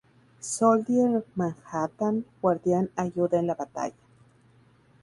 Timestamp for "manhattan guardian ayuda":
1.35-3.37